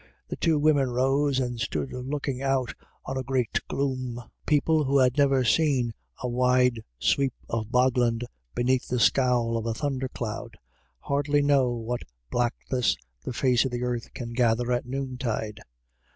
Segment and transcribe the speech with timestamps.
[0.29, 2.73] The two women rose, and stood looking out
[3.05, 4.19] on a great gloom.
[4.47, 5.93] People who have never seen
[6.23, 8.23] a wide sweep of bogland
[8.55, 10.57] beneath the scowl of a thunder cloud,
[11.01, 12.01] hardly know what
[12.31, 15.59] blackness the face of the earth can gather at noontide.